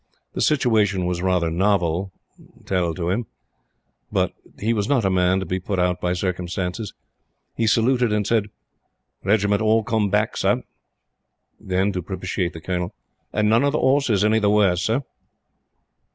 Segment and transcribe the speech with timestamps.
[0.33, 2.11] The situation was rather novel
[2.65, 3.27] tell to him;
[4.11, 6.93] but he was not a man to be put out by circumstances.
[7.55, 8.47] He saluted and said:
[9.23, 10.63] "Regiment all come back, Sir."
[11.59, 12.95] Then, to propitiate the Colonel:
[13.31, 15.03] "An' none of the horses any the worse, Sir."